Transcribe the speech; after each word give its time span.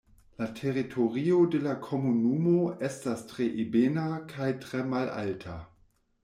La 0.41 0.45
teritorio 0.59 1.35
de 1.55 1.59
la 1.65 1.75
komunumo 1.87 2.53
estas 2.89 3.21
tre 3.33 3.47
ebena 3.65 4.07
kaj 4.33 4.49
tre 4.65 4.83
malalta. 4.97 5.61